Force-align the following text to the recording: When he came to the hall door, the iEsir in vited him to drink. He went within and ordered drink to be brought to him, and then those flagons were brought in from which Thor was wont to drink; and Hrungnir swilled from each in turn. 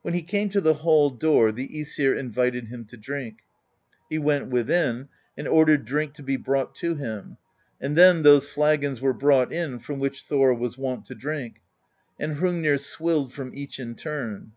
When 0.00 0.14
he 0.14 0.22
came 0.22 0.48
to 0.56 0.60
the 0.62 0.72
hall 0.72 1.10
door, 1.10 1.52
the 1.52 1.68
iEsir 1.68 2.18
in 2.18 2.30
vited 2.30 2.68
him 2.68 2.86
to 2.86 2.96
drink. 2.96 3.40
He 4.08 4.16
went 4.16 4.46
within 4.48 5.10
and 5.36 5.46
ordered 5.46 5.84
drink 5.84 6.14
to 6.14 6.22
be 6.22 6.38
brought 6.38 6.74
to 6.76 6.94
him, 6.94 7.36
and 7.78 7.94
then 7.94 8.22
those 8.22 8.48
flagons 8.48 9.02
were 9.02 9.12
brought 9.12 9.52
in 9.52 9.78
from 9.78 9.98
which 9.98 10.22
Thor 10.22 10.54
was 10.54 10.78
wont 10.78 11.04
to 11.08 11.14
drink; 11.14 11.60
and 12.18 12.36
Hrungnir 12.38 12.78
swilled 12.80 13.34
from 13.34 13.52
each 13.54 13.78
in 13.78 13.96
turn. 13.96 14.52